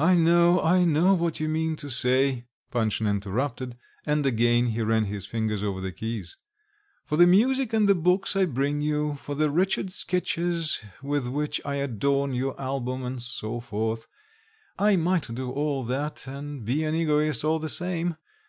[0.00, 5.04] "I know, I know what you mean to say," Panshin interrupted, and again he ran
[5.04, 6.36] his fingers over the keys:
[7.04, 11.60] "for the music and the books I bring you, for the wretched sketches with which
[11.64, 14.08] I adorn your album, and so forth.
[14.76, 18.16] I might do all that and be an egoist all the same.